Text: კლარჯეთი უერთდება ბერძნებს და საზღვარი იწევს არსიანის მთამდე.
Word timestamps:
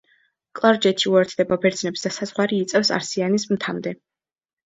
კლარჯეთი 0.59 1.09
უერთდება 1.15 1.57
ბერძნებს 1.65 2.07
და 2.07 2.11
საზღვარი 2.17 2.61
იწევს 2.63 2.91
არსიანის 2.97 3.47
მთამდე. 3.51 3.93